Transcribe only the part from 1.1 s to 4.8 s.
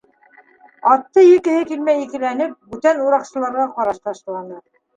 еккеһе килмәй икеләнеп, бүтән ураҡсыларға ҡараш ташланы.